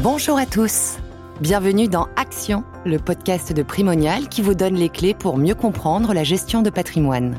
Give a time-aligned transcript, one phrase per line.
[0.00, 0.98] Bonjour à tous.
[1.40, 6.14] Bienvenue dans Action, le podcast de Primonial qui vous donne les clés pour mieux comprendre
[6.14, 7.36] la gestion de patrimoine.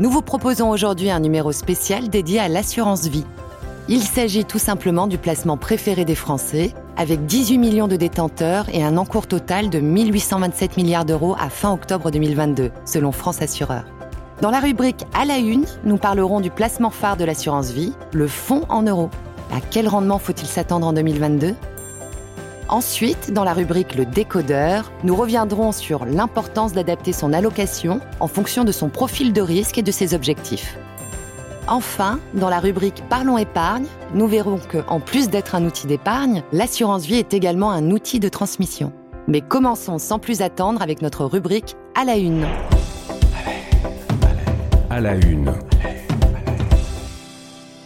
[0.00, 3.24] Nous vous proposons aujourd'hui un numéro spécial dédié à l'assurance vie.
[3.86, 8.82] Il s'agit tout simplement du placement préféré des Français, avec 18 millions de détenteurs et
[8.82, 13.84] un encours total de 1827 milliards d'euros à fin octobre 2022, selon France Assureur.
[14.40, 18.26] Dans la rubrique À la une, nous parlerons du placement phare de l'assurance vie, le
[18.26, 19.10] fonds en euros.
[19.52, 21.54] À quel rendement faut-il s'attendre en 2022
[22.68, 28.64] Ensuite, dans la rubrique Le décodeur, nous reviendrons sur l'importance d'adapter son allocation en fonction
[28.64, 30.78] de son profil de risque et de ses objectifs.
[31.68, 33.84] Enfin, dans la rubrique Parlons épargne,
[34.14, 38.20] nous verrons que, en plus d'être un outil d'épargne, l'assurance vie est également un outil
[38.20, 38.90] de transmission.
[39.28, 42.46] Mais commençons sans plus attendre avec notre rubrique À la une
[44.92, 45.50] à la une.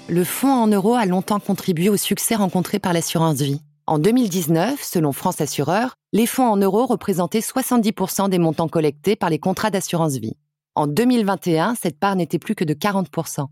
[0.09, 3.60] Le fonds en euros a longtemps contribué au succès rencontré par l'assurance vie.
[3.88, 9.30] En 2019, selon France Assureur, les fonds en euros représentaient 70% des montants collectés par
[9.30, 10.37] les contrats d'assurance vie.
[10.76, 13.46] En 2021, cette part n'était plus que de 40%.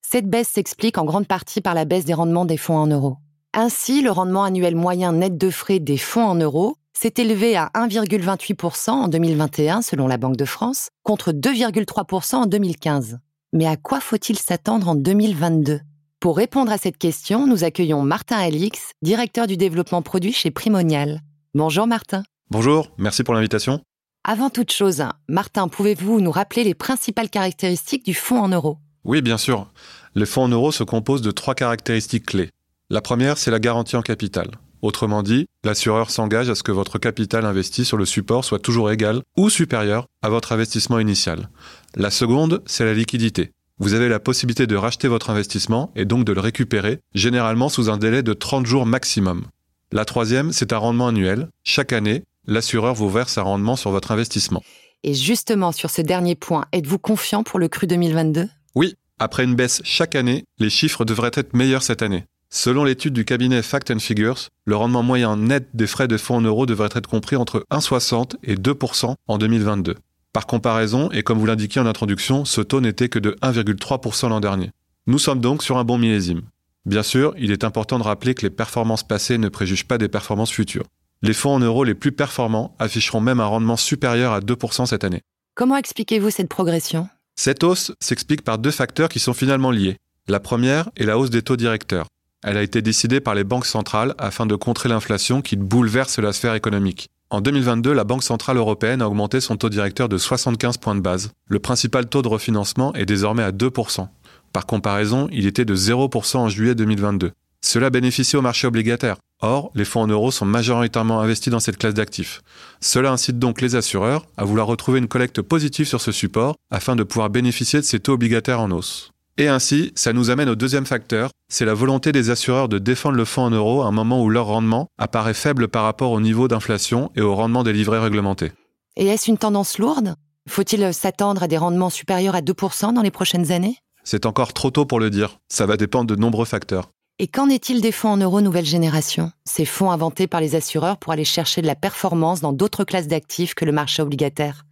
[0.00, 3.16] Cette baisse s'explique en grande partie par la baisse des rendements des fonds en euros.
[3.52, 7.70] Ainsi, le rendement annuel moyen net de frais des fonds en euros s'est élevé à
[7.74, 13.18] 1,28% en 2021 selon la Banque de France, contre 2,3% en 2015.
[13.52, 15.80] Mais à quoi faut-il s'attendre en 2022
[16.18, 21.20] Pour répondre à cette question, nous accueillons Martin Alix, directeur du développement produit chez Primonial.
[21.54, 22.22] Bonjour Martin.
[22.50, 23.82] Bonjour, merci pour l'invitation.
[24.24, 28.78] Avant toute chose, Martin, pouvez-vous nous rappeler les principales caractéristiques du fonds en euros?
[29.04, 29.70] Oui, bien sûr.
[30.14, 32.48] Le fonds en euros se compose de trois caractéristiques clés.
[32.88, 34.52] La première, c'est la garantie en capital.
[34.80, 38.90] Autrement dit, l'assureur s'engage à ce que votre capital investi sur le support soit toujours
[38.90, 41.50] égal ou supérieur à votre investissement initial.
[41.94, 43.52] La seconde, c'est la liquidité.
[43.78, 47.90] Vous avez la possibilité de racheter votre investissement et donc de le récupérer, généralement sous
[47.90, 49.44] un délai de 30 jours maximum.
[49.92, 51.50] La troisième, c'est un rendement annuel.
[51.62, 54.62] Chaque année, l'assureur vous verse un rendement sur votre investissement.
[55.02, 59.54] Et justement, sur ce dernier point, êtes-vous confiant pour le cru 2022 Oui, après une
[59.54, 62.24] baisse chaque année, les chiffres devraient être meilleurs cette année.
[62.48, 66.36] Selon l'étude du cabinet Fact and Figures, le rendement moyen net des frais de fonds
[66.36, 69.96] en euros devrait être compris entre 1,60 et 2% en 2022.
[70.36, 74.38] Par comparaison, et comme vous l'indiquiez en introduction, ce taux n'était que de 1,3% l'an
[74.38, 74.70] dernier.
[75.06, 76.42] Nous sommes donc sur un bon millésime.
[76.84, 80.08] Bien sûr, il est important de rappeler que les performances passées ne préjugent pas des
[80.08, 80.84] performances futures.
[81.22, 85.04] Les fonds en euros les plus performants afficheront même un rendement supérieur à 2% cette
[85.04, 85.22] année.
[85.54, 87.08] Comment expliquez-vous cette progression?
[87.36, 89.96] Cette hausse s'explique par deux facteurs qui sont finalement liés.
[90.28, 92.08] La première est la hausse des taux directeurs.
[92.44, 96.34] Elle a été décidée par les banques centrales afin de contrer l'inflation qui bouleverse la
[96.34, 97.08] sphère économique.
[97.28, 101.00] En 2022, la Banque centrale européenne a augmenté son taux directeur de 75 points de
[101.00, 101.32] base.
[101.48, 104.06] Le principal taux de refinancement est désormais à 2%.
[104.52, 107.32] Par comparaison, il était de 0% en juillet 2022.
[107.62, 109.16] Cela bénéficie au marché obligataire.
[109.42, 112.42] Or, les fonds en euros sont majoritairement investis dans cette classe d'actifs.
[112.80, 116.94] Cela incite donc les assureurs à vouloir retrouver une collecte positive sur ce support afin
[116.94, 119.10] de pouvoir bénéficier de ces taux obligataires en hausse.
[119.38, 123.16] Et ainsi, ça nous amène au deuxième facteur, c'est la volonté des assureurs de défendre
[123.16, 126.20] le fonds en euros à un moment où leur rendement apparaît faible par rapport au
[126.22, 128.52] niveau d'inflation et au rendement des livrets réglementés.
[128.96, 130.14] Et est-ce une tendance lourde?
[130.48, 133.76] Faut-il s'attendre à des rendements supérieurs à 2% dans les prochaines années?
[134.04, 136.88] C'est encore trop tôt pour le dire, ça va dépendre de nombreux facteurs.
[137.18, 139.32] Et qu'en est-il des fonds en euros nouvelle génération?
[139.44, 143.08] Ces fonds inventés par les assureurs pour aller chercher de la performance dans d'autres classes
[143.08, 144.65] d'actifs que le marché obligataire?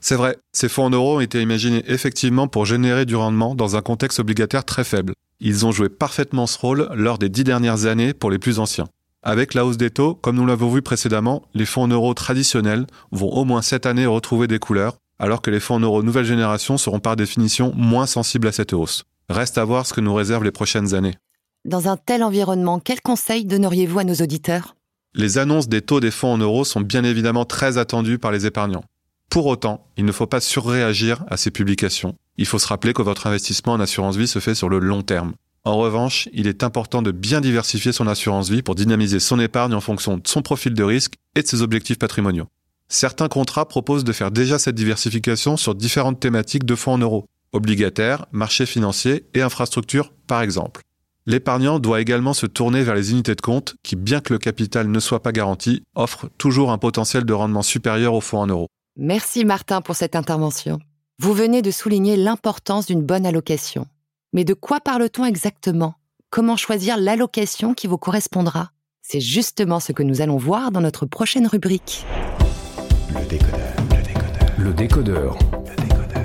[0.00, 3.76] C'est vrai, ces fonds en euros ont été imaginés effectivement pour générer du rendement dans
[3.76, 5.14] un contexte obligataire très faible.
[5.40, 8.88] Ils ont joué parfaitement ce rôle lors des dix dernières années pour les plus anciens.
[9.22, 12.86] Avec la hausse des taux, comme nous l'avons vu précédemment, les fonds en euros traditionnels
[13.12, 16.24] vont au moins cette année retrouver des couleurs, alors que les fonds en euros nouvelle
[16.24, 19.04] génération seront par définition moins sensibles à cette hausse.
[19.28, 21.16] Reste à voir ce que nous réservent les prochaines années.
[21.66, 24.76] Dans un tel environnement, quels conseils donneriez-vous à nos auditeurs?
[25.14, 28.46] Les annonces des taux des fonds en euros sont bien évidemment très attendues par les
[28.46, 28.84] épargnants.
[29.30, 32.16] Pour autant, il ne faut pas surréagir à ces publications.
[32.36, 35.02] Il faut se rappeler que votre investissement en assurance vie se fait sur le long
[35.02, 35.34] terme.
[35.62, 39.74] En revanche, il est important de bien diversifier son assurance vie pour dynamiser son épargne
[39.74, 42.48] en fonction de son profil de risque et de ses objectifs patrimoniaux.
[42.88, 47.26] Certains contrats proposent de faire déjà cette diversification sur différentes thématiques de fonds en euros,
[47.52, 50.82] obligataires, marchés financiers et infrastructures par exemple.
[51.26, 54.90] L'épargnant doit également se tourner vers les unités de compte qui, bien que le capital
[54.90, 58.68] ne soit pas garanti, offrent toujours un potentiel de rendement supérieur aux fonds en euros.
[58.96, 60.80] Merci Martin pour cette intervention.
[61.20, 63.86] Vous venez de souligner l'importance d'une bonne allocation.
[64.32, 65.94] Mais de quoi parle-t-on exactement?
[66.30, 68.72] Comment choisir l'allocation qui vous correspondra?
[69.02, 72.04] C'est justement ce que nous allons voir dans notre prochaine rubrique.
[73.14, 74.54] Le décodeur, le décodeur.
[74.58, 75.36] Le décodeur.
[75.68, 76.20] Le décodeur.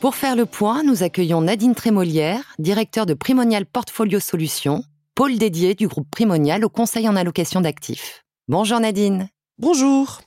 [0.00, 4.84] Pour faire le point, nous accueillons Nadine Trémolière, directeur de Primonial Portfolio Solutions,
[5.14, 8.24] pôle dédié du groupe Primonial au conseil en allocation d'actifs.
[8.48, 9.28] Bonjour Nadine.
[9.58, 10.20] Bonjour.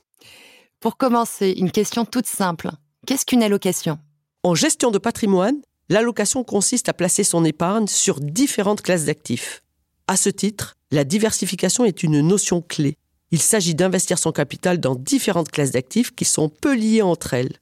[0.84, 2.70] Pour commencer, une question toute simple.
[3.06, 3.98] Qu'est-ce qu'une allocation?
[4.42, 5.56] En gestion de patrimoine,
[5.88, 9.62] l'allocation consiste à placer son épargne sur différentes classes d'actifs.
[10.08, 12.98] À ce titre, la diversification est une notion clé.
[13.30, 17.56] Il s'agit d'investir son capital dans différentes classes d'actifs qui sont peu liées entre elles.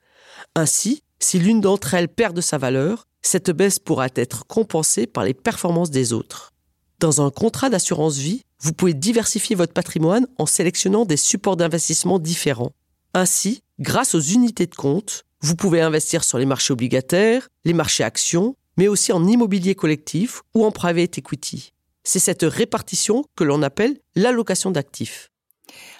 [0.57, 5.23] Ainsi, si l'une d'entre elles perd de sa valeur, cette baisse pourra être compensée par
[5.23, 6.51] les performances des autres.
[6.99, 12.19] Dans un contrat d'assurance vie, vous pouvez diversifier votre patrimoine en sélectionnant des supports d'investissement
[12.19, 12.73] différents.
[13.15, 18.05] Ainsi, grâce aux unités de compte, vous pouvez investir sur les marchés obligataires, les marchés
[18.05, 21.75] actions, mais aussi en immobilier collectif ou en private equity.
[22.05, 25.31] C'est cette répartition que l'on appelle l'allocation d'actifs.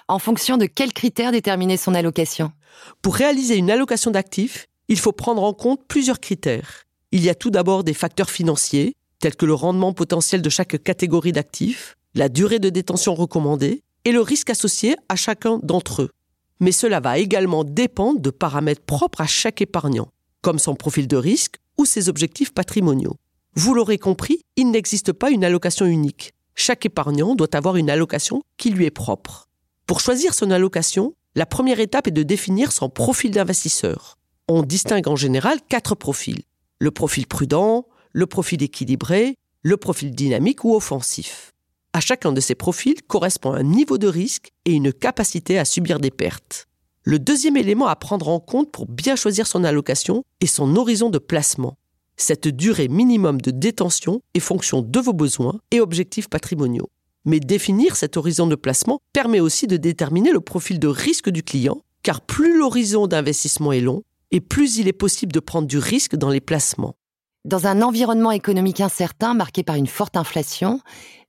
[0.07, 2.51] En fonction de quels critères déterminer son allocation?
[3.01, 6.83] Pour réaliser une allocation d'actifs, il faut prendre en compte plusieurs critères.
[7.11, 10.81] Il y a tout d'abord des facteurs financiers, tels que le rendement potentiel de chaque
[10.81, 16.11] catégorie d'actifs, la durée de détention recommandée et le risque associé à chacun d'entre eux.
[16.59, 20.09] Mais cela va également dépendre de paramètres propres à chaque épargnant,
[20.41, 23.17] comme son profil de risque ou ses objectifs patrimoniaux.
[23.55, 26.33] Vous l'aurez compris, il n'existe pas une allocation unique.
[26.55, 29.47] Chaque épargnant doit avoir une allocation qui lui est propre.
[29.85, 34.17] Pour choisir son allocation, la première étape est de définir son profil d'investisseur.
[34.47, 36.43] On distingue en général quatre profils.
[36.79, 41.52] Le profil prudent, le profil équilibré, le profil dynamique ou offensif.
[41.95, 45.99] À chacun de ces profils correspond un niveau de risque et une capacité à subir
[45.99, 46.67] des pertes.
[47.03, 51.11] Le deuxième élément à prendre en compte pour bien choisir son allocation est son horizon
[51.11, 51.77] de placement.
[52.17, 56.89] Cette durée minimum de détention est fonction de vos besoins et objectifs patrimoniaux.
[57.25, 61.43] Mais définir cet horizon de placement permet aussi de déterminer le profil de risque du
[61.43, 64.01] client, car plus l'horizon d'investissement est long,
[64.31, 66.95] et plus il est possible de prendre du risque dans les placements.
[67.45, 70.79] Dans un environnement économique incertain marqué par une forte inflation,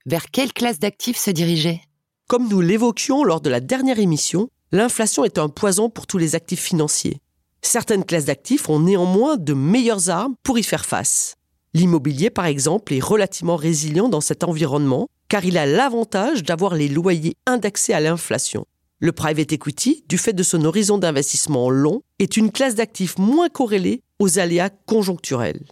[0.06, 1.80] vers quelle classe d'actifs se diriger?
[2.28, 6.34] Comme nous l'évoquions lors de la dernière émission, l'inflation est un poison pour tous les
[6.34, 7.20] actifs financiers.
[7.62, 11.36] Certaines classes d'actifs ont néanmoins de meilleures armes pour y faire face.
[11.72, 16.88] L'immobilier, par exemple, est relativement résilient dans cet environnement car il a l'avantage d'avoir les
[16.88, 18.66] loyers indexés à l'inflation.
[19.00, 23.48] Le private equity, du fait de son horizon d'investissement long, est une classe d'actifs moins
[23.48, 25.64] corrélée aux aléas conjoncturels.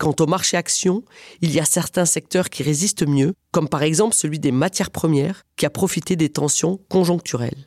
[0.00, 1.04] Quant au marché actions,
[1.42, 5.42] il y a certains secteurs qui résistent mieux, comme par exemple celui des matières premières,
[5.56, 7.66] qui a profité des tensions conjoncturelles.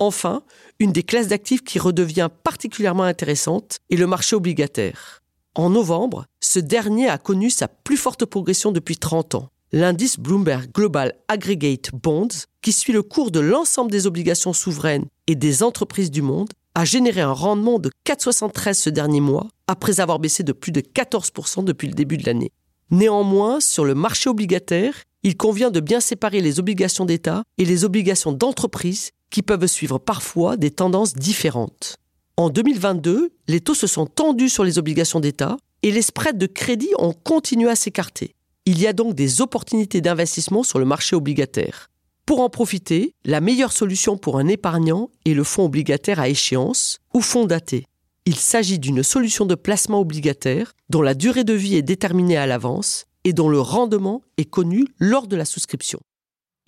[0.00, 0.42] Enfin,
[0.80, 5.20] une des classes d'actifs qui redevient particulièrement intéressante est le marché obligataire.
[5.54, 9.48] En novembre, ce dernier a connu sa plus forte progression depuis 30 ans.
[9.70, 15.36] L'indice Bloomberg Global Aggregate Bonds, qui suit le cours de l'ensemble des obligations souveraines et
[15.36, 20.18] des entreprises du monde, a généré un rendement de 4,73 ce dernier mois, après avoir
[20.18, 22.52] baissé de plus de 14% depuis le début de l'année.
[22.90, 27.84] Néanmoins, sur le marché obligataire, il convient de bien séparer les obligations d'État et les
[27.84, 31.96] obligations d'entreprise qui peuvent suivre parfois des tendances différentes.
[32.36, 36.46] En 2022, les taux se sont tendus sur les obligations d'État et les spreads de
[36.46, 38.34] crédit ont continué à s'écarter.
[38.66, 41.90] Il y a donc des opportunités d'investissement sur le marché obligataire.
[42.30, 47.00] Pour en profiter, la meilleure solution pour un épargnant est le fonds obligataire à échéance
[47.12, 47.86] ou fonds daté.
[48.24, 52.46] Il s'agit d'une solution de placement obligataire dont la durée de vie est déterminée à
[52.46, 55.98] l'avance et dont le rendement est connu lors de la souscription.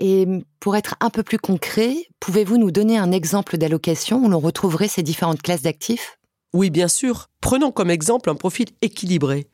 [0.01, 0.27] Et
[0.59, 4.89] pour être un peu plus concret, pouvez-vous nous donner un exemple d'allocation où l'on retrouverait
[4.89, 6.19] ces différentes classes d'actifs?
[6.53, 7.29] Oui, bien sûr.
[7.41, 9.47] Prenons comme exemple un profil équilibré.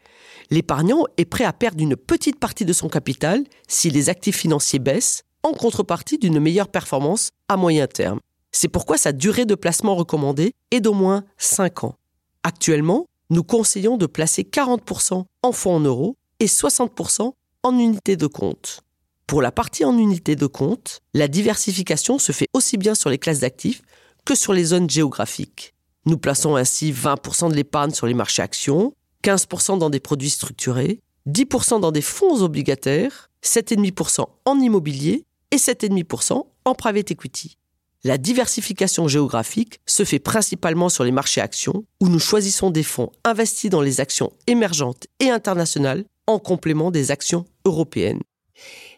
[0.48, 4.78] L'épargnant est prêt à perdre une petite partie de son capital si les actifs financiers
[4.78, 8.20] baissent, en contrepartie d'une meilleure performance à moyen terme.
[8.52, 11.96] C'est pourquoi sa durée de placement recommandée est d'au moins 5 ans.
[12.42, 18.26] Actuellement, nous conseillons de placer 40% en fonds en euros et 60% en unités de
[18.26, 18.80] compte.
[19.26, 23.18] Pour la partie en unité de compte, la diversification se fait aussi bien sur les
[23.18, 23.82] classes d'actifs
[24.24, 25.74] que sur les zones géographiques.
[26.06, 31.00] Nous plaçons ainsi 20% de l'épargne sur les marchés actions, 15% dans des produits structurés,
[31.26, 37.58] 10% dans des fonds obligataires, 7,5% en immobilier et 7,5% en private equity.
[38.04, 43.10] La diversification géographique se fait principalement sur les marchés actions, où nous choisissons des fonds
[43.24, 48.20] investis dans les actions émergentes et internationales en complément des actions européennes.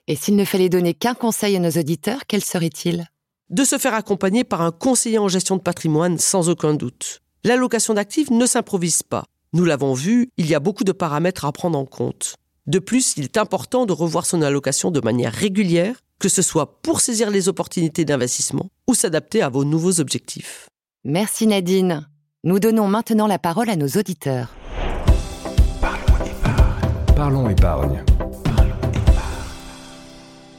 [0.07, 3.07] Et s'il ne fallait donner qu'un conseil à nos auditeurs, quel serait-il?
[3.49, 7.21] De se faire accompagner par un conseiller en gestion de patrimoine sans aucun doute.
[7.43, 9.25] L'allocation d'actifs ne s'improvise pas.
[9.53, 12.37] Nous l'avons vu, il y a beaucoup de paramètres à prendre en compte.
[12.67, 16.81] De plus, il est important de revoir son allocation de manière régulière, que ce soit
[16.83, 20.69] pour saisir les opportunités d'investissement ou s'adapter à vos nouveaux objectifs.
[21.05, 22.07] Merci Nadine.
[22.45, 24.55] Nous donnons maintenant la parole à nos auditeurs.
[25.81, 27.15] Parlons épargne.
[27.17, 28.05] Parlons épargne.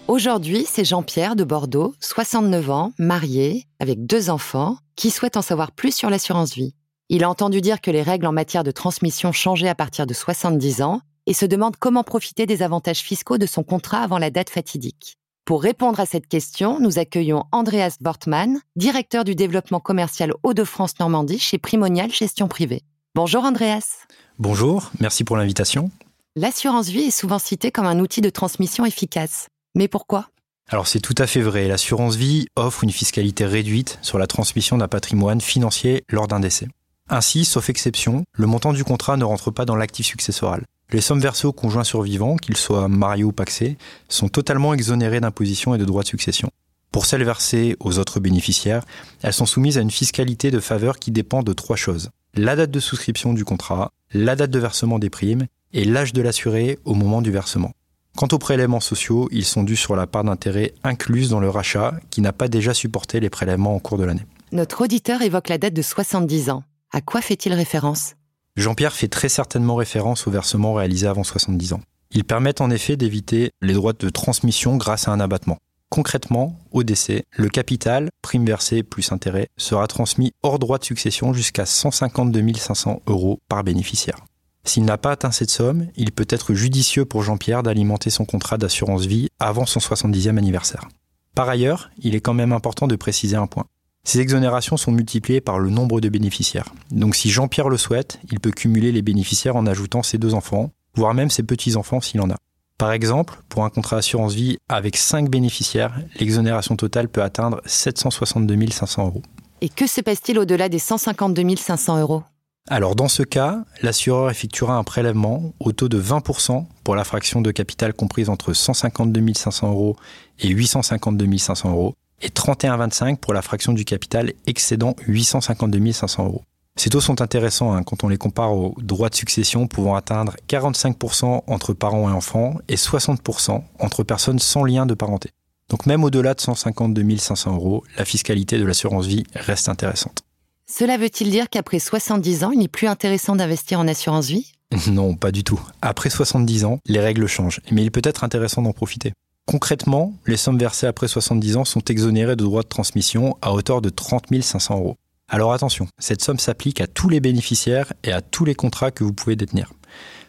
[0.07, 5.71] Aujourd'hui, c'est Jean-Pierre de Bordeaux, 69 ans, marié, avec deux enfants, qui souhaite en savoir
[5.71, 6.75] plus sur l'assurance vie.
[7.07, 10.13] Il a entendu dire que les règles en matière de transmission changeaient à partir de
[10.13, 14.31] 70 ans et se demande comment profiter des avantages fiscaux de son contrat avant la
[14.31, 15.17] date fatidique.
[15.45, 21.39] Pour répondre à cette question, nous accueillons Andreas Bortmann, directeur du développement commercial Hauts-de-France Normandie
[21.39, 22.83] chez Primonial Gestion Privée.
[23.15, 24.05] Bonjour Andreas.
[24.37, 25.89] Bonjour, merci pour l'invitation.
[26.35, 29.47] L'assurance vie est souvent citée comme un outil de transmission efficace.
[29.75, 30.27] Mais pourquoi?
[30.69, 34.77] Alors c'est tout à fait vrai, l'assurance vie offre une fiscalité réduite sur la transmission
[34.77, 36.67] d'un patrimoine financier lors d'un décès.
[37.09, 40.65] Ainsi, sauf exception, le montant du contrat ne rentre pas dans l'actif successoral.
[40.93, 43.77] Les sommes versées aux conjoints survivants, qu'ils soient mariés ou paxés,
[44.09, 46.49] sont totalement exonérées d'imposition et de droits de succession.
[46.91, 48.83] Pour celles versées aux autres bénéficiaires,
[49.21, 52.09] elles sont soumises à une fiscalité de faveur qui dépend de trois choses.
[52.33, 56.21] La date de souscription du contrat, la date de versement des primes et l'âge de
[56.21, 57.71] l'assuré au moment du versement.
[58.17, 61.93] Quant aux prélèvements sociaux, ils sont dus sur la part d'intérêt incluse dans le rachat
[62.09, 64.25] qui n'a pas déjà supporté les prélèvements en cours de l'année.
[64.51, 66.63] Notre auditeur évoque la date de 70 ans.
[66.91, 68.15] À quoi fait-il référence?
[68.57, 71.81] Jean-Pierre fait très certainement référence aux versements réalisés avant 70 ans.
[72.11, 75.57] Ils permettent en effet d'éviter les droits de transmission grâce à un abattement.
[75.89, 81.33] Concrètement, au décès, le capital, prime versée plus intérêt, sera transmis hors droit de succession
[81.33, 84.17] jusqu'à 152 500 euros par bénéficiaire.
[84.65, 88.57] S'il n'a pas atteint cette somme, il peut être judicieux pour Jean-Pierre d'alimenter son contrat
[88.57, 90.87] d'assurance vie avant son 70e anniversaire.
[91.35, 93.65] Par ailleurs, il est quand même important de préciser un point.
[94.03, 96.73] Ces exonérations sont multipliées par le nombre de bénéficiaires.
[96.89, 100.71] Donc si Jean-Pierre le souhaite, il peut cumuler les bénéficiaires en ajoutant ses deux enfants,
[100.95, 102.35] voire même ses petits-enfants s'il en a.
[102.77, 108.71] Par exemple, pour un contrat assurance vie avec 5 bénéficiaires, l'exonération totale peut atteindre 762
[108.71, 109.21] 500 euros.
[109.61, 112.23] Et que se passe-t-il au-delà des 152 500 euros?
[112.69, 117.41] Alors dans ce cas, l'assureur effectuera un prélèvement au taux de 20% pour la fraction
[117.41, 119.95] de capital comprise entre 152 500 euros
[120.39, 126.43] et 852 500 euros, et 31,25 pour la fraction du capital excédant 852 500 euros.
[126.77, 130.35] Ces taux sont intéressants hein, quand on les compare aux droits de succession pouvant atteindre
[130.47, 135.31] 45% entre parents et enfants et 60% entre personnes sans lien de parenté.
[135.69, 140.23] Donc même au-delà de 152 500 euros, la fiscalité de l'assurance vie reste intéressante.
[140.65, 144.53] Cela veut-il dire qu'après 70 ans, il n'est plus intéressant d'investir en assurance vie?
[144.87, 145.59] Non, pas du tout.
[145.81, 149.11] Après 70 ans, les règles changent, mais il peut être intéressant d'en profiter.
[149.45, 153.81] Concrètement, les sommes versées après 70 ans sont exonérées de droits de transmission à hauteur
[153.81, 154.97] de 30 500 euros.
[155.27, 159.03] Alors attention, cette somme s'applique à tous les bénéficiaires et à tous les contrats que
[159.03, 159.71] vous pouvez détenir.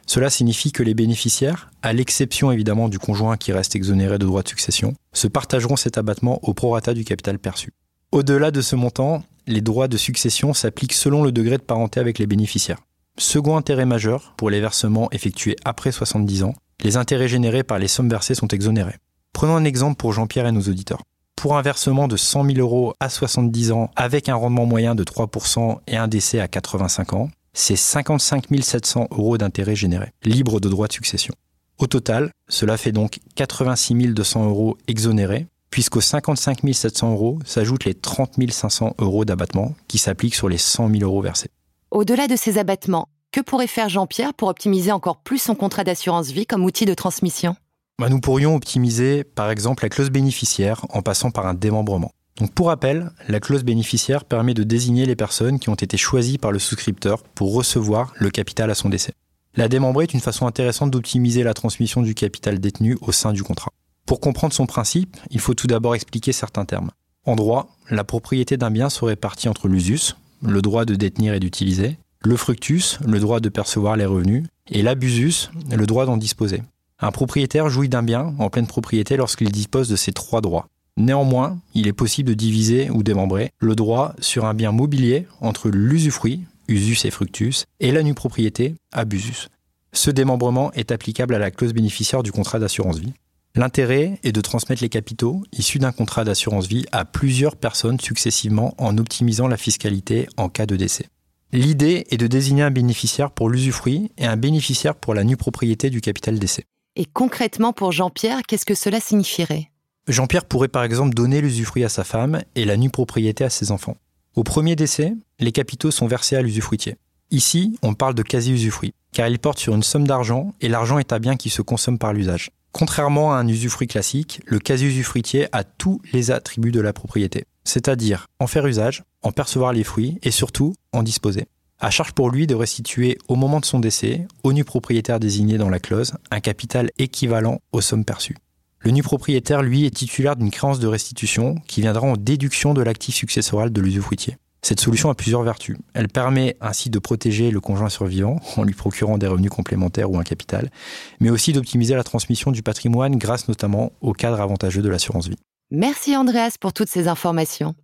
[0.06, 4.42] Cela signifie que les bénéficiaires, à l'exception évidemment du conjoint qui reste exonéré de droits
[4.42, 7.72] de succession, se partageront cet abattement au prorata du capital perçu.
[8.12, 12.18] Au-delà de ce montant, les droits de succession s'appliquent selon le degré de parenté avec
[12.18, 12.80] les bénéficiaires.
[13.18, 17.88] Second intérêt majeur, pour les versements effectués après 70 ans, les intérêts générés par les
[17.88, 18.96] sommes versées sont exonérés.
[19.32, 21.02] Prenons un exemple pour Jean-Pierre et nos auditeurs.
[21.36, 25.02] Pour un versement de 100 000 euros à 70 ans avec un rendement moyen de
[25.04, 30.68] 3% et un décès à 85 ans, c'est 55 700 euros d'intérêts générés, libres de
[30.68, 31.34] droits de succession.
[31.78, 37.94] Au total, cela fait donc 86 200 euros exonérés, puisqu'aux 55 700 euros s'ajoutent les
[37.94, 41.48] 30 500 euros d'abattement qui s'appliquent sur les 100 000 euros versés.
[41.90, 46.30] Au-delà de ces abattements, que pourrait faire Jean-Pierre pour optimiser encore plus son contrat d'assurance
[46.30, 47.56] vie comme outil de transmission?
[47.98, 52.12] Bah, nous pourrions optimiser par exemple la clause bénéficiaire en passant par un démembrement.
[52.54, 56.52] Pour rappel, la clause bénéficiaire permet de désigner les personnes qui ont été choisies par
[56.52, 59.12] le souscripteur pour recevoir le capital à son décès.
[59.54, 63.42] La démembrer est une façon intéressante d'optimiser la transmission du capital détenu au sein du
[63.42, 63.70] contrat.
[64.06, 66.90] Pour comprendre son principe, il faut tout d'abord expliquer certains termes.
[67.26, 71.40] En droit, la propriété d'un bien se répartit entre l'usus, le droit de détenir et
[71.40, 76.62] d'utiliser, le fructus, le droit de percevoir les revenus, et l'abusus, le droit d'en disposer.
[77.00, 80.68] Un propriétaire jouit d'un bien en pleine propriété lorsqu'il dispose de ces trois droits.
[80.96, 85.68] Néanmoins, il est possible de diviser ou démembrer le droit sur un bien mobilier entre
[85.68, 89.48] l'usufruit, usus et fructus, et la nue propriété, abusus.
[89.92, 93.14] Ce démembrement est applicable à la clause bénéficiaire du contrat d'assurance vie.
[93.54, 98.74] L'intérêt est de transmettre les capitaux issus d'un contrat d'assurance vie à plusieurs personnes successivement
[98.78, 101.08] en optimisant la fiscalité en cas de décès.
[101.54, 105.90] L'idée est de désigner un bénéficiaire pour l'usufruit et un bénéficiaire pour la nue propriété
[105.90, 106.64] du capital décès.
[106.96, 109.70] Et concrètement, pour Jean-Pierre, qu'est-ce que cela signifierait?
[110.08, 113.70] Jean-Pierre pourrait par exemple donner l'usufruit à sa femme et la nue propriété à ses
[113.70, 113.98] enfants.
[114.34, 116.96] Au premier décès, les capitaux sont versés à l'usufruitier.
[117.30, 121.12] Ici, on parle de quasi-usufruit, car il porte sur une somme d'argent et l'argent est
[121.12, 122.50] un bien qui se consomme par l'usage.
[122.72, 128.26] Contrairement à un usufruit classique, le quasi-usufruitier a tous les attributs de la propriété, c'est-à-dire
[128.38, 131.46] en faire usage, en percevoir les fruits et surtout en disposer
[131.82, 135.58] à charge pour lui de restituer au moment de son décès, au nu propriétaire désigné
[135.58, 138.36] dans la clause, un capital équivalent aux sommes perçues.
[138.78, 142.82] Le nu propriétaire, lui, est titulaire d'une créance de restitution qui viendra en déduction de
[142.82, 144.36] l'actif successoral de l'usufruitier.
[144.62, 145.76] Cette solution a plusieurs vertus.
[145.92, 150.18] Elle permet ainsi de protéger le conjoint survivant en lui procurant des revenus complémentaires ou
[150.18, 150.70] un capital,
[151.18, 155.38] mais aussi d'optimiser la transmission du patrimoine grâce notamment au cadre avantageux de l'assurance vie.
[155.74, 157.74] Merci Andreas pour toutes ces informations.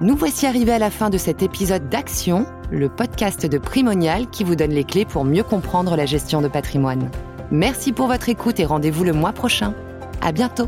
[0.01, 4.44] Nous voici arrivés à la fin de cet épisode d'Action, le podcast de Primonial qui
[4.44, 7.10] vous donne les clés pour mieux comprendre la gestion de patrimoine.
[7.51, 9.74] Merci pour votre écoute et rendez-vous le mois prochain.
[10.20, 10.68] À bientôt!